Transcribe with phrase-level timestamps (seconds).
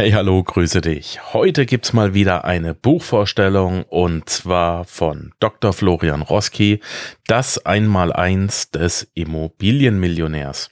[0.00, 1.18] Hey, hallo, grüße dich.
[1.32, 5.72] Heute gibt's mal wieder eine Buchvorstellung und zwar von Dr.
[5.72, 6.78] Florian Roski,
[7.26, 10.70] das Einmaleins des Immobilienmillionärs.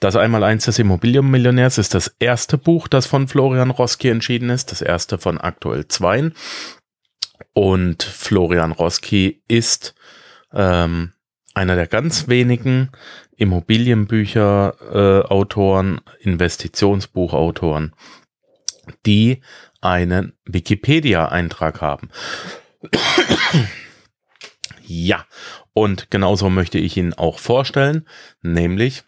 [0.00, 4.82] Das Einmaleins des Immobilienmillionärs ist das erste Buch, das von Florian Roski entschieden ist, das
[4.82, 6.34] erste von aktuell zweien.
[7.54, 9.94] Und Florian Roski ist
[10.52, 11.14] ähm,
[11.54, 12.90] einer der ganz wenigen
[13.38, 17.94] Immobilienbücher-Autoren, äh, Investitionsbuchautoren,
[19.06, 19.40] die
[19.80, 22.10] einen Wikipedia-Eintrag haben.
[24.86, 25.24] ja,
[25.72, 28.06] und genauso möchte ich ihn auch vorstellen,
[28.42, 29.04] nämlich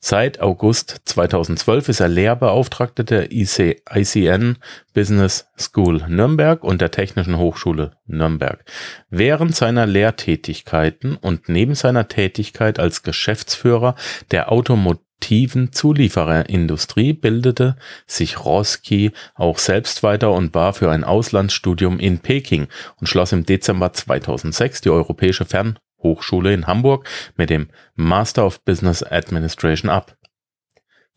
[0.00, 4.58] Seit August 2012 ist er Lehrbeauftragter der IC, ICN
[4.92, 8.64] Business School Nürnberg und der Technischen Hochschule Nürnberg.
[9.10, 13.94] Während seiner Lehrtätigkeiten und neben seiner Tätigkeit als Geschäftsführer
[14.30, 17.76] der Automobil aktiven Zuliefererindustrie bildete
[18.08, 22.66] sich Roski auch selbst weiter und war für ein Auslandsstudium in Peking
[23.00, 29.04] und schloss im Dezember 2006 die Europäische Fernhochschule in Hamburg mit dem Master of Business
[29.04, 30.16] Administration ab.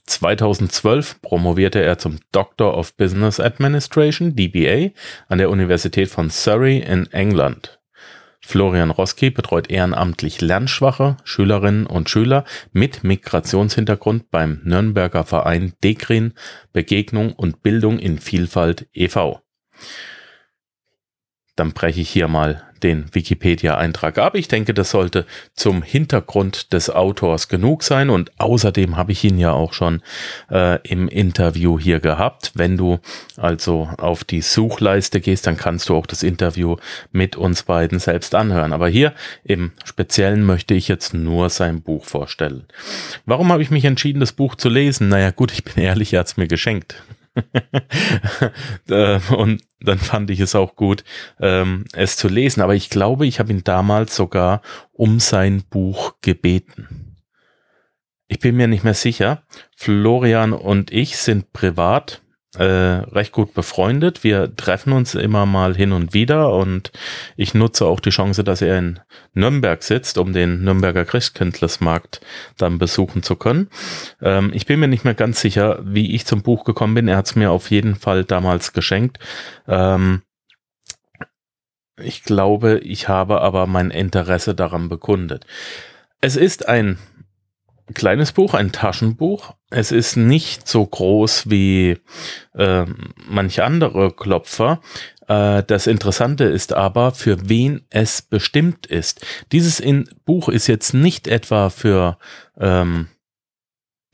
[0.06, 4.92] 2012 promovierte er zum Doctor of Business Administration DBA
[5.30, 7.75] an der Universität von Surrey in England.
[8.48, 16.34] Florian Roski betreut ehrenamtlich lernschwache Schülerinnen und Schüler mit Migrationshintergrund beim Nürnberger Verein DEGRIN
[16.72, 19.42] Begegnung und Bildung in Vielfalt e.V.
[21.56, 24.36] Dann breche ich hier mal den Wikipedia-Eintrag ab.
[24.36, 25.26] Ich denke, das sollte
[25.56, 30.04] zum Hintergrund des Autors genug sein und außerdem habe ich ihn ja auch schon
[30.52, 32.52] äh, im Interview hier gehabt.
[32.54, 33.00] Wenn du
[33.38, 36.76] also auf die Suchleiste gehst, dann kannst du auch das Interview
[37.12, 38.72] mit uns beiden selbst anhören.
[38.72, 39.14] Aber hier
[39.44, 42.66] im Speziellen möchte ich jetzt nur sein Buch vorstellen.
[43.26, 45.10] Warum habe ich mich entschieden, das Buch zu lesen?
[45.10, 47.02] Naja gut, ich bin ehrlich, er hat es mir geschenkt.
[48.88, 51.04] Äh, und dann fand ich es auch gut,
[51.40, 52.62] ähm, es zu lesen.
[52.62, 57.16] Aber ich glaube, ich habe ihn damals sogar um sein Buch gebeten.
[58.28, 59.44] Ich bin mir nicht mehr sicher.
[59.76, 62.22] Florian und ich sind privat
[62.58, 64.24] äh, recht gut befreundet.
[64.24, 66.92] Wir treffen uns immer mal hin und wieder und
[67.36, 69.00] ich nutze auch die Chance, dass er in
[69.34, 72.22] Nürnberg sitzt, um den Nürnberger Christkindlesmarkt
[72.58, 73.70] dann besuchen zu können.
[74.22, 77.08] Ähm, ich bin mir nicht mehr ganz sicher, wie ich zum Buch gekommen bin.
[77.08, 79.20] Er hat es mir auf jeden Fall damals geschenkt.
[79.68, 80.22] Ähm,
[81.98, 85.46] ich glaube, ich habe aber mein Interesse daran bekundet.
[86.20, 86.98] Es ist ein
[87.94, 89.56] kleines Buch, ein Taschenbuch.
[89.70, 91.98] Es ist nicht so groß wie
[92.54, 92.86] äh,
[93.28, 94.82] manche andere Klopfer.
[95.28, 99.26] Äh, das Interessante ist aber, für wen es bestimmt ist.
[99.52, 102.18] Dieses in Buch ist jetzt nicht etwa für
[102.60, 103.08] ähm,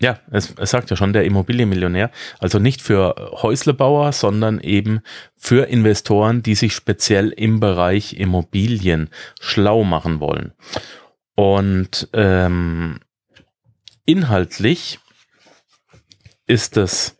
[0.02, 2.10] ja, es, es sagt ja schon der Immobilienmillionär,
[2.40, 5.02] also nicht für Häuslebauer, sondern eben
[5.38, 9.10] für Investoren, die sich speziell im Bereich Immobilien
[9.40, 10.54] schlau machen wollen.
[11.36, 13.00] Und ähm,
[14.06, 15.00] Inhaltlich
[16.48, 17.18] ist es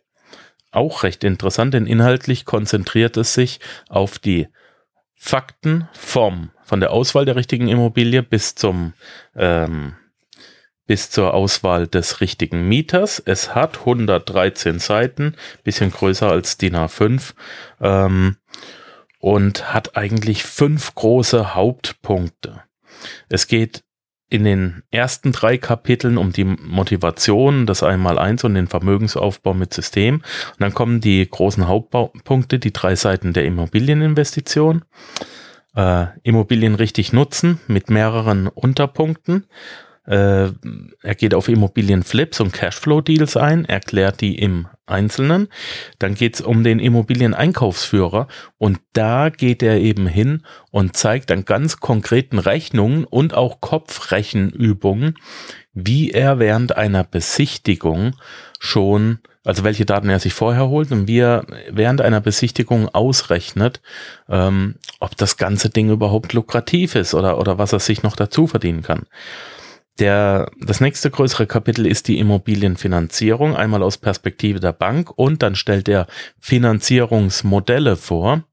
[0.70, 4.48] auch recht interessant, denn inhaltlich konzentriert es sich auf die
[5.14, 8.94] Fakten vom, von der Auswahl der richtigen Immobilie bis zum,
[9.36, 9.94] ähm,
[10.86, 13.22] bis zur Auswahl des richtigen Mieters.
[13.24, 17.34] Es hat 113 Seiten, bisschen größer als DIN A5.
[17.80, 18.36] Ähm,
[19.22, 22.64] und hat eigentlich fünf große Hauptpunkte.
[23.28, 23.84] Es geht
[24.32, 30.16] in den ersten drei Kapiteln um die Motivation, das Einmaleins und den Vermögensaufbau mit System.
[30.16, 34.84] Und dann kommen die großen Hauptpunkte, die drei Seiten der Immobilieninvestition.
[35.76, 39.44] Äh, Immobilien richtig nutzen mit mehreren Unterpunkten.
[40.06, 40.48] Äh,
[41.02, 45.48] er geht auf Immobilienflips und Cashflow-Deals ein, erklärt die im Einzelnen.
[45.98, 51.44] Dann geht es um den Immobilieneinkaufsführer und da geht er eben hin und zeigt an
[51.44, 55.16] ganz konkreten Rechnungen und auch Kopfrechenübungen,
[55.72, 58.14] wie er während einer Besichtigung
[58.58, 63.80] schon, also welche Daten er sich vorher holt und wie er während einer Besichtigung ausrechnet,
[64.28, 68.46] ähm, ob das ganze Ding überhaupt lukrativ ist oder, oder was er sich noch dazu
[68.46, 69.06] verdienen kann.
[69.98, 75.54] Der, das nächste größere Kapitel ist die Immobilienfinanzierung, einmal aus Perspektive der Bank und dann
[75.54, 76.06] stellt er
[76.40, 78.44] Finanzierungsmodelle vor,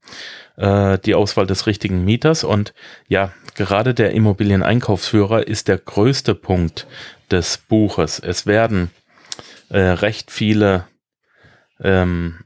[0.56, 2.74] äh, die Auswahl des richtigen Mieters und
[3.08, 6.86] ja, gerade der Immobilieneinkaufsführer ist der größte Punkt
[7.30, 8.18] des Buches.
[8.18, 8.90] Es werden
[9.70, 10.86] äh, recht viele
[11.82, 12.40] ähm,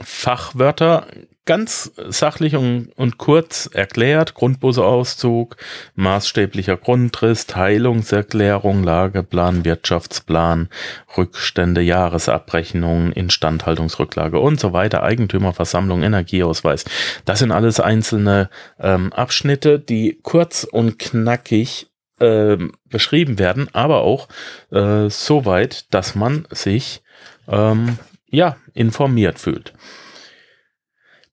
[0.00, 1.08] Fachwörter
[1.44, 4.34] ganz sachlich und, und kurz erklärt.
[4.34, 5.56] Grundbuseauszug,
[5.94, 10.68] maßstäblicher Grundriss, Teilungserklärung, Lageplan, Wirtschaftsplan,
[11.16, 16.84] Rückstände, Jahresabrechnung, Instandhaltungsrücklage und so weiter, Eigentümerversammlung, Energieausweis.
[17.24, 18.48] Das sind alles einzelne
[18.78, 21.88] ähm, Abschnitte, die kurz und knackig
[22.20, 22.56] äh,
[22.88, 24.28] beschrieben werden, aber auch
[24.70, 27.02] äh, so weit, dass man sich
[27.48, 27.98] ähm,
[28.30, 29.72] ja informiert fühlt.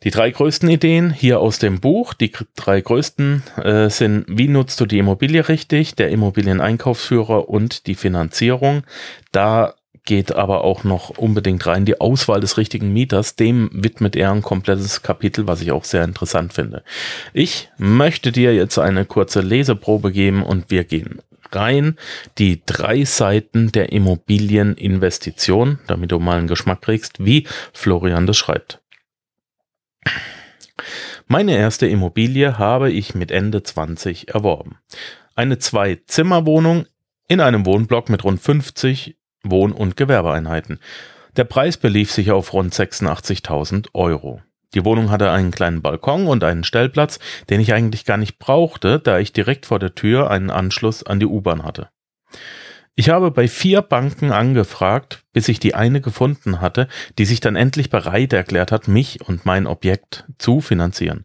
[0.03, 4.79] Die drei größten Ideen hier aus dem Buch, die drei größten äh, sind, wie nutzt
[4.79, 8.83] du die Immobilie richtig, der Immobilieneinkaufsführer und die Finanzierung.
[9.33, 9.73] Da
[10.05, 13.35] geht aber auch noch unbedingt rein die Auswahl des richtigen Mieters.
[13.35, 16.83] Dem widmet er ein komplettes Kapitel, was ich auch sehr interessant finde.
[17.33, 21.97] Ich möchte dir jetzt eine kurze Leseprobe geben und wir gehen rein.
[22.37, 28.79] Die drei Seiten der Immobilieninvestition, damit du mal einen Geschmack kriegst, wie Florian das schreibt.
[31.27, 34.77] Meine erste Immobilie habe ich mit Ende 20 erworben.
[35.35, 36.87] Eine Zwei-Zimmer-Wohnung
[37.27, 40.79] in einem Wohnblock mit rund 50 Wohn- und Gewerbeeinheiten.
[41.37, 44.41] Der Preis belief sich auf rund 86.000 Euro.
[44.73, 47.19] Die Wohnung hatte einen kleinen Balkon und einen Stellplatz,
[47.49, 51.19] den ich eigentlich gar nicht brauchte, da ich direkt vor der Tür einen Anschluss an
[51.19, 51.89] die U-Bahn hatte.
[52.99, 57.55] Ich habe bei vier Banken angefragt, bis ich die eine gefunden hatte, die sich dann
[57.55, 61.23] endlich bereit erklärt hat, mich und mein Objekt zu finanzieren.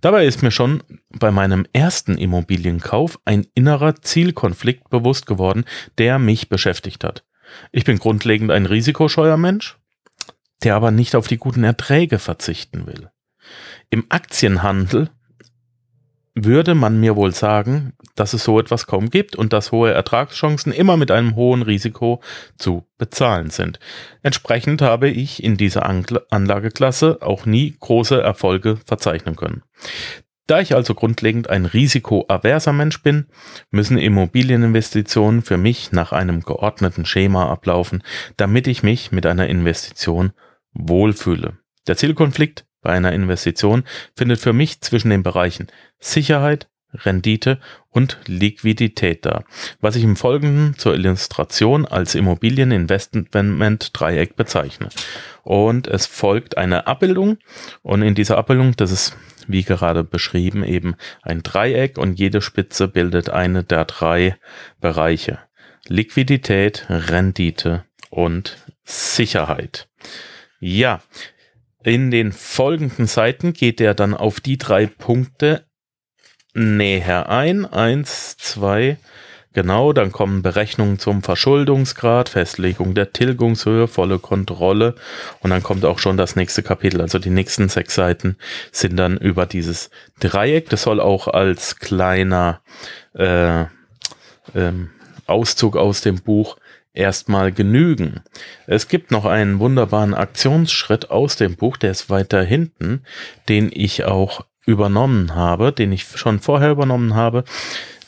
[0.00, 5.66] Dabei ist mir schon bei meinem ersten Immobilienkauf ein innerer Zielkonflikt bewusst geworden,
[5.98, 7.22] der mich beschäftigt hat.
[7.70, 9.76] Ich bin grundlegend ein risikoscheuer Mensch,
[10.64, 13.10] der aber nicht auf die guten Erträge verzichten will.
[13.90, 15.10] Im Aktienhandel
[16.34, 20.72] würde man mir wohl sagen, dass es so etwas kaum gibt und dass hohe Ertragschancen
[20.72, 22.22] immer mit einem hohen Risiko
[22.56, 23.80] zu bezahlen sind.
[24.22, 29.62] Entsprechend habe ich in dieser Anlageklasse auch nie große Erfolge verzeichnen können.
[30.46, 33.26] Da ich also grundlegend ein risikoaverser Mensch bin,
[33.70, 38.02] müssen Immobilieninvestitionen für mich nach einem geordneten Schema ablaufen,
[38.36, 40.32] damit ich mich mit einer Investition
[40.72, 41.58] wohlfühle.
[41.86, 43.84] Der Zielkonflikt bei einer Investition
[44.16, 45.68] findet für mich zwischen den Bereichen
[45.98, 47.60] Sicherheit, Rendite
[47.90, 49.44] und Liquidität dar,
[49.80, 54.90] was ich im Folgenden zur Illustration als Immobilieninvestment-Dreieck bezeichne.
[55.42, 57.38] Und es folgt eine Abbildung
[57.82, 62.88] und in dieser Abbildung, das ist wie gerade beschrieben, eben ein Dreieck und jede Spitze
[62.88, 64.36] bildet eine der drei
[64.80, 65.40] Bereiche.
[65.86, 69.88] Liquidität, Rendite und Sicherheit.
[70.60, 71.02] Ja,
[71.82, 75.64] in den folgenden Seiten geht er dann auf die drei Punkte
[76.52, 77.64] näher ein.
[77.64, 78.98] Eins, zwei,
[79.52, 84.94] genau, dann kommen Berechnungen zum Verschuldungsgrad, Festlegung der Tilgungshöhe, volle Kontrolle
[85.40, 87.00] und dann kommt auch schon das nächste Kapitel.
[87.00, 88.36] Also die nächsten sechs Seiten
[88.72, 90.68] sind dann über dieses Dreieck.
[90.68, 92.60] Das soll auch als kleiner
[93.14, 93.64] äh,
[94.54, 94.90] ähm,
[95.26, 96.56] Auszug aus dem Buch
[96.92, 98.20] erstmal genügen.
[98.66, 103.04] Es gibt noch einen wunderbaren Aktionsschritt aus dem Buch, der ist weiter hinten,
[103.48, 107.44] den ich auch übernommen habe, den ich schon vorher übernommen habe,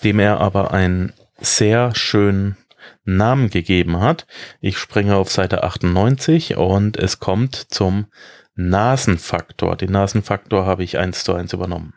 [0.05, 2.57] dem er aber einen sehr schönen
[3.05, 4.27] Namen gegeben hat.
[4.61, 8.07] Ich springe auf Seite 98 und es kommt zum
[8.55, 9.77] Nasenfaktor.
[9.77, 11.95] Den Nasenfaktor habe ich eins zu eins übernommen.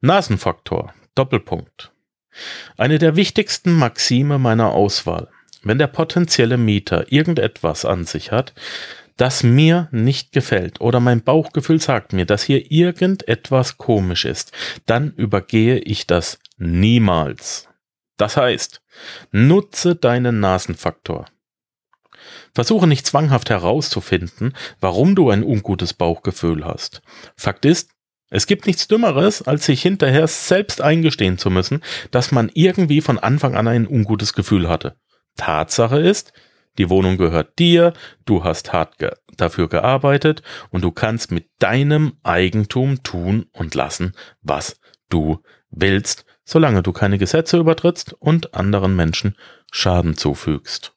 [0.00, 1.92] Nasenfaktor, Doppelpunkt.
[2.76, 5.28] Eine der wichtigsten Maxime meiner Auswahl.
[5.62, 8.54] Wenn der potenzielle Mieter irgendetwas an sich hat,
[9.16, 14.52] das mir nicht gefällt oder mein Bauchgefühl sagt mir, dass hier irgendetwas komisch ist,
[14.86, 17.68] dann übergehe ich das niemals.
[18.16, 18.80] Das heißt,
[19.30, 21.26] nutze deinen Nasenfaktor.
[22.54, 27.02] Versuche nicht zwanghaft herauszufinden, warum du ein ungutes Bauchgefühl hast.
[27.36, 27.90] Fakt ist,
[28.30, 33.18] es gibt nichts Dümmeres, als sich hinterher selbst eingestehen zu müssen, dass man irgendwie von
[33.18, 34.96] Anfang an ein ungutes Gefühl hatte.
[35.36, 36.32] Tatsache ist,
[36.78, 37.92] die Wohnung gehört dir,
[38.24, 44.14] du hast hart ge dafür gearbeitet und du kannst mit deinem Eigentum tun und lassen,
[44.42, 49.36] was du willst, solange du keine Gesetze übertrittst und anderen Menschen
[49.70, 50.92] Schaden zufügst.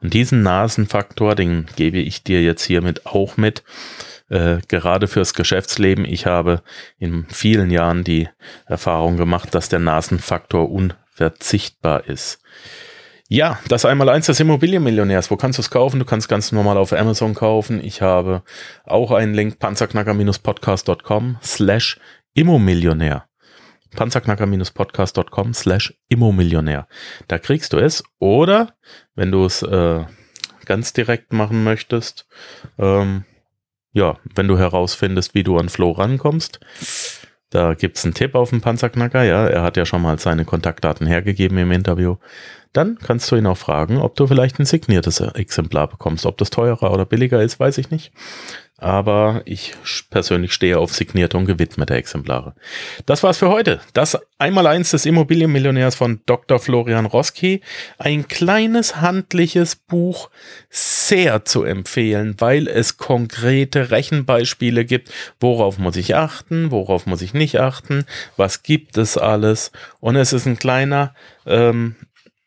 [0.00, 3.62] Und diesen Nasenfaktor, den gebe ich dir jetzt hiermit auch mit,
[4.28, 6.04] äh, gerade fürs Geschäftsleben.
[6.04, 6.62] Ich habe
[6.98, 8.28] in vielen Jahren die
[8.66, 12.40] Erfahrung gemacht, dass der Nasenfaktor unverzichtbar ist.
[13.34, 15.30] Ja, das einmal eins des Immobilienmillionärs.
[15.30, 15.98] Wo kannst du es kaufen?
[15.98, 17.82] Du kannst ganz normal auf Amazon kaufen.
[17.82, 18.42] Ich habe
[18.84, 21.98] auch einen Link panzerknacker-podcast.com slash
[22.34, 23.24] Immomillionär.
[23.96, 26.86] Panzerknacker-podcast.com slash Immomillionär.
[27.26, 28.04] Da kriegst du es.
[28.18, 28.74] Oder,
[29.14, 30.04] wenn du es äh,
[30.66, 32.26] ganz direkt machen möchtest,
[32.76, 33.24] ähm,
[33.94, 36.60] ja, wenn du herausfindest, wie du an Flo rankommst,
[37.52, 41.06] da gibt's einen Tipp auf dem Panzerknacker, ja, er hat ja schon mal seine Kontaktdaten
[41.06, 42.16] hergegeben im Interview.
[42.72, 46.24] Dann kannst du ihn auch fragen, ob du vielleicht ein signiertes Exemplar bekommst.
[46.24, 48.12] Ob das teurer oder billiger ist, weiß ich nicht
[48.82, 49.74] aber ich
[50.10, 52.54] persönlich stehe auf signierte und gewidmete Exemplare.
[53.06, 53.80] Das war's für heute.
[53.94, 56.58] Das Einmaleins des Immobilienmillionärs von Dr.
[56.58, 57.60] Florian Roski.
[57.98, 60.30] Ein kleines handliches Buch,
[60.68, 65.12] sehr zu empfehlen, weil es konkrete Rechenbeispiele gibt.
[65.38, 66.72] Worauf muss ich achten?
[66.72, 68.04] Worauf muss ich nicht achten?
[68.36, 69.70] Was gibt es alles?
[70.00, 71.14] Und es ist ein kleiner,
[71.46, 71.94] ähm,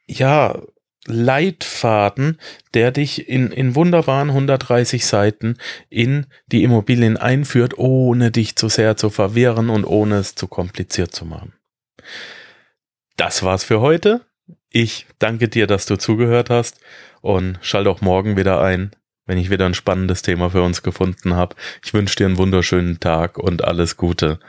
[0.06, 0.60] ja,
[1.08, 2.40] Leitfaden,
[2.74, 5.58] der dich in, in wunderbaren 130 Seiten
[5.90, 11.14] in die Immobilien einführt, ohne dich zu sehr zu verwirren und ohne es zu kompliziert
[11.14, 11.54] zu machen.
[13.18, 14.26] Das war's für heute.
[14.70, 16.80] Ich danke dir, dass du zugehört hast
[17.22, 18.92] und schalt auch morgen wieder ein,
[19.26, 21.56] wenn ich wieder ein spannendes Thema für uns gefunden habe.
[21.84, 24.40] Ich wünsche dir einen wunderschönen Tag und alles Gute.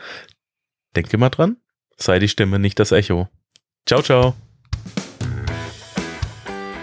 [0.96, 1.58] Denke mal dran,
[1.96, 3.28] sei die Stimme nicht das Echo.
[3.86, 4.34] Ciao, ciao.